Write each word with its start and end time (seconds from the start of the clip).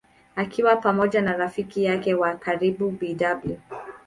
Akiwa 0.35 0.75
pamoja 0.75 1.21
na 1.21 1.37
rafiki 1.37 1.83
yake 1.83 2.13
wa 2.13 2.35
karibu 2.35 2.91
Bw. 2.91 3.05